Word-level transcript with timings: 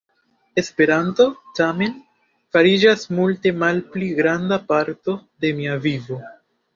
Esperanto, 0.59 1.25
tamen, 1.57 1.91
fariĝas 2.57 3.03
multe 3.17 3.51
malpli 3.65 4.07
granda 4.21 4.59
parto 4.73 5.15
de 5.45 5.53
mia 5.61 5.77
vivo. 5.85 6.19